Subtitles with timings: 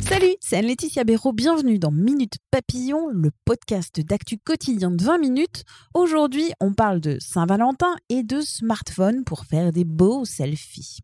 [0.00, 1.32] Salut, c'est Anne-Laetitia Béraud.
[1.32, 5.62] Bienvenue dans Minute Papillon, le podcast d'actu quotidien de 20 minutes.
[5.94, 10.98] Aujourd'hui, on parle de Saint-Valentin et de smartphone pour faire des beaux selfies.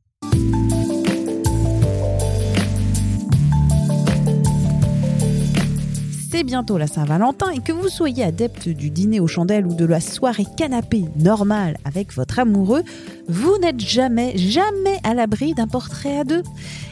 [6.44, 10.00] Bientôt la Saint-Valentin et que vous soyez adepte du dîner aux chandelles ou de la
[10.00, 12.82] soirée canapé normale avec votre amoureux,
[13.26, 16.42] vous n'êtes jamais, jamais à l'abri d'un portrait à deux.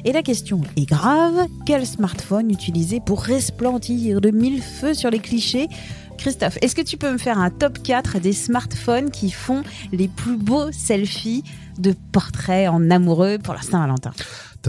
[0.04, 5.18] Et la question est grave, quel smartphone utiliser pour resplendir de mille feux sur les
[5.18, 5.68] clichés?
[6.16, 10.08] Christophe, est-ce que tu peux me faire un top 4 des smartphones qui font les
[10.08, 11.44] plus beaux selfies
[11.78, 14.12] de portraits en amoureux pour la Saint-Valentin?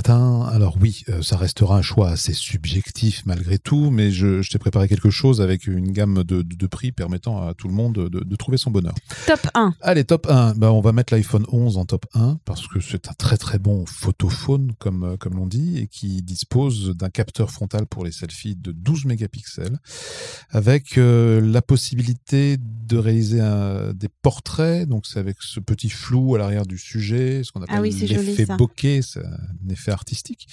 [0.07, 4.59] Alors oui, euh, ça restera un choix assez subjectif malgré tout, mais je, je t'ai
[4.59, 7.95] préparé quelque chose avec une gamme de, de, de prix permettant à tout le monde
[7.95, 8.93] de, de, trouver son bonheur.
[9.25, 9.73] Top 1.
[9.81, 10.55] Allez, top 1.
[10.55, 13.57] Bah, on va mettre l'iPhone 11 en top 1 parce que c'est un très très
[13.57, 18.11] bon photophone, comme, euh, comme l'on dit, et qui dispose d'un capteur frontal pour les
[18.11, 19.79] selfies de 12 mégapixels,
[20.49, 26.35] avec euh, la possibilité de réaliser un, des portraits, donc c'est avec ce petit flou
[26.35, 30.47] à l'arrière du sujet, ce qu'on appelle Ah oui, joli, l'effet bokeh, un effet artistique.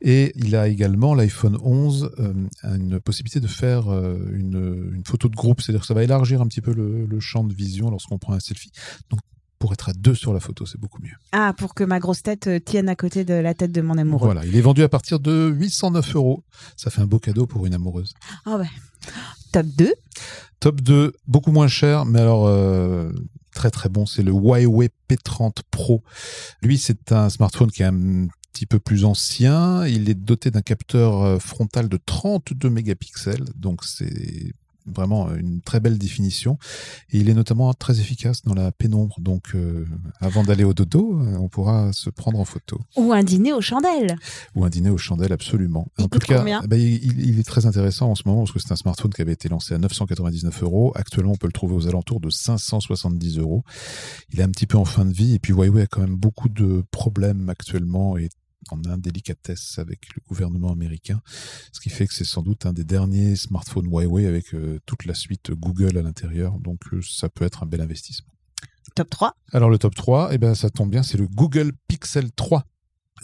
[0.00, 2.32] Et il a également, l'iPhone 11, euh,
[2.64, 6.40] une possibilité de faire euh, une, une photo de groupe, c'est-à-dire que ça va élargir
[6.40, 8.72] un petit peu le, le champ de vision lorsqu'on prend un selfie.
[9.10, 9.20] Donc,
[9.60, 11.14] pour être à deux sur la photo, c'est beaucoup mieux.
[11.32, 13.98] Ah, pour que ma grosse tête euh, tienne à côté de la tête de mon
[13.98, 14.24] amoureux.
[14.24, 16.42] Voilà, il est vendu à partir de 809 euros.
[16.76, 18.14] Ça fait un beau cadeau pour une amoureuse.
[18.46, 18.70] Ah ouais.
[19.52, 19.92] Top 2.
[20.60, 23.12] Top 2, beaucoup moins cher, mais alors euh,
[23.54, 26.02] très très bon, c'est le Huawei P30 Pro.
[26.62, 29.86] Lui, c'est un smartphone qui est un petit peu plus ancien.
[29.86, 34.54] Il est doté d'un capteur euh, frontal de 32 mégapixels, donc c'est
[34.86, 36.58] vraiment une très belle définition.
[37.10, 39.16] Et il est notamment très efficace dans la pénombre.
[39.20, 39.86] Donc, euh,
[40.20, 42.80] avant d'aller au dodo, euh, on pourra se prendre en photo.
[42.96, 44.16] Ou un dîner aux chandelles.
[44.54, 45.88] Ou un dîner aux chandelles, absolument.
[45.98, 48.58] Il en tout cas, bah, il, il est très intéressant en ce moment parce que
[48.58, 50.92] c'est un smartphone qui avait été lancé à 999 euros.
[50.94, 53.64] Actuellement, on peut le trouver aux alentours de 570 euros.
[54.32, 56.16] Il est un petit peu en fin de vie et puis Huawei a quand même
[56.16, 58.28] beaucoup de problèmes actuellement et
[58.70, 61.20] en indélicatesse avec le gouvernement américain,
[61.72, 65.04] ce qui fait que c'est sans doute un des derniers smartphones Huawei avec euh, toute
[65.04, 68.32] la suite Google à l'intérieur, donc euh, ça peut être un bel investissement.
[68.94, 69.36] Top 3.
[69.52, 72.64] Alors le top 3, eh ben, ça tombe bien, c'est le Google Pixel 3.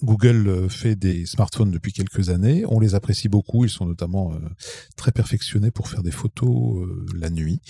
[0.02, 2.64] Google euh, fait des smartphones depuis quelques années.
[2.66, 3.64] On les apprécie beaucoup.
[3.64, 4.38] Ils sont notamment euh,
[4.96, 7.60] très perfectionnés pour faire des photos euh, la nuit.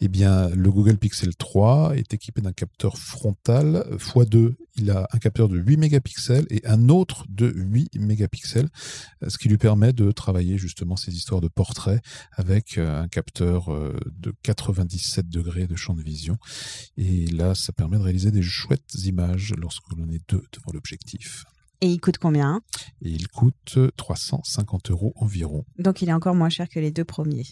[0.00, 4.54] Eh bien, le Google Pixel 3 est équipé d'un capteur frontal x2.
[4.76, 8.68] Il a un capteur de 8 mégapixels et un autre de 8 mégapixels,
[9.22, 12.02] euh, ce qui lui permet de travailler justement ces histoires de portraits
[12.32, 16.36] avec euh, un capteur euh, de 97 degrés de champ de vision.
[16.96, 21.44] Et là, ça permet de réaliser des chouettes images lorsque l'on est deux devant l'objectif.
[21.80, 22.62] Et il coûte combien?
[23.02, 25.64] Et il coûte 350 euros environ.
[25.78, 27.46] Donc il est encore moins cher que les deux premiers.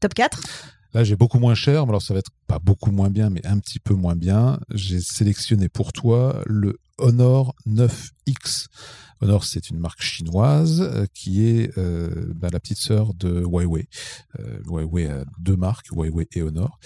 [0.00, 0.77] Top 4.
[0.94, 3.44] Là, j'ai beaucoup moins cher, mais alors ça va être pas beaucoup moins bien, mais
[3.46, 4.58] un petit peu moins bien.
[4.70, 8.66] J'ai sélectionné pour toi le Honor 9X.
[9.20, 13.88] Honor, c'est une marque chinoise euh, qui est euh, bah, la petite sœur de Huawei.
[14.38, 16.78] Euh, Huawei a deux marques, Huawei et Honor.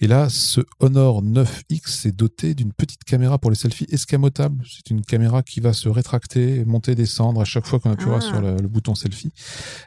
[0.00, 4.64] Et là, ce Honor 9X est doté d'une petite caméra pour les selfies escamotable.
[4.68, 8.20] C'est une caméra qui va se rétracter, monter, descendre à chaque fois qu'on appuiera Ah.
[8.20, 9.32] sur le, le bouton selfie.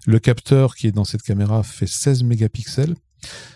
[0.05, 2.95] Le capteur qui est dans cette caméra fait 16 mégapixels.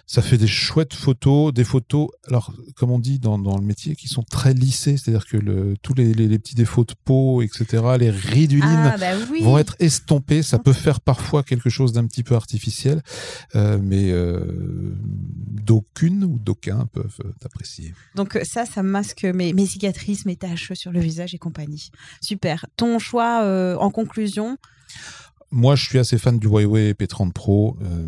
[0.06, 3.96] Ça fait des chouettes photos, des photos, alors comme on dit dans, dans le métier,
[3.96, 7.42] qui sont très lissées, c'est-à-dire que le, tous les, les- les petits défauts de peau,
[7.42, 7.66] etc.,
[8.00, 9.42] les riduline Ah bah oui.
[9.42, 10.44] vont être estompés.
[10.44, 13.02] Ça peut faire parfois quelque chose d'un petit peu artificiel,
[13.56, 14.96] euh, mais euh,
[15.26, 17.94] d'aucune ou d'aucun peuvent apprécier.
[18.16, 21.90] Donc ça, ça masque mes, mes cicatrices, mes taches sur le visage et compagnie.
[22.22, 22.66] Super.
[22.78, 24.58] Ton choix euh, en conclusion?
[25.54, 28.08] Moi, je suis assez fan du Huawei P30 Pro euh,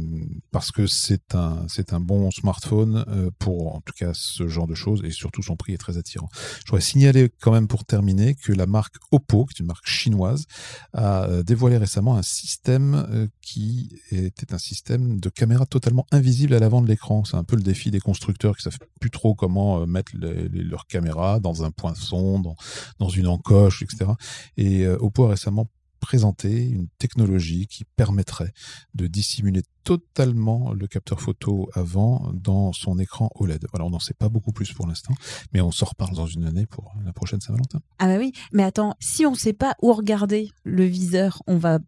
[0.49, 4.65] parce que c'est un c'est un bon smartphone euh, pour en tout cas ce genre
[4.65, 6.27] de choses et surtout son prix est très attirant.
[6.33, 9.87] Je voudrais signaler quand même pour terminer que la marque Oppo, qui est une marque
[9.87, 10.45] chinoise,
[10.93, 16.59] a euh, dévoilé récemment un système qui était un système de caméra totalement invisible à
[16.59, 17.25] l'avant de l'écran.
[17.25, 20.87] C'est un peu le défi des constructeurs qui savent plus trop comment mettre les, leurs
[20.87, 22.55] caméras dans un poinçon, dans
[22.97, 24.11] dans une encoche, etc.
[24.57, 25.67] Et Oppo a récemment
[26.05, 28.53] présenter une technologie qui permettrait
[28.93, 33.65] de dissimuler totalement le capteur photo avant dans son écran OLED.
[33.71, 35.15] Voilà, on n'en sait pas beaucoup plus pour l'instant,
[35.51, 37.79] mais on s'en reparle dans une année pour la prochaine Saint-Valentin.
[37.97, 41.57] Ah bah oui, mais attends, si on ne sait pas où regarder le viseur, on
[41.57, 41.79] va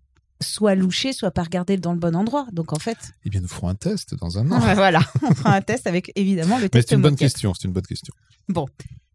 [0.42, 2.48] soit loucher, soit pas regarder dans le bon endroit.
[2.52, 2.98] Donc en fait.
[3.24, 4.60] Eh bien, nous ferons un test dans un an.
[4.74, 6.90] voilà, on fera un test avec évidemment le test.
[6.90, 8.16] C'est une bonne question, c'est une bonne question.
[8.50, 8.66] Bon,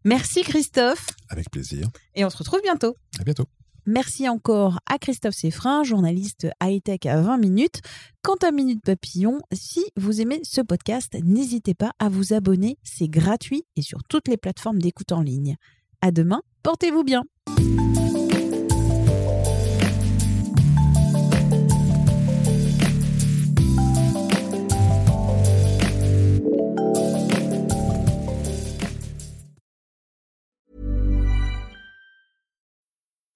[0.05, 1.07] merci Christophe.
[1.27, 1.89] Avec plaisir.
[2.15, 2.95] Et on se retrouve bientôt.
[3.19, 3.47] À bientôt.
[3.85, 7.81] Merci encore à Christophe Seffrin, journaliste high-tech à 20 minutes.
[8.21, 13.09] Quant à Minute Papillon, si vous aimez ce podcast, n'hésitez pas à vous abonner, c'est
[13.09, 15.57] gratuit et sur toutes les plateformes d'écoute en ligne.
[16.01, 17.23] À demain, portez-vous bien.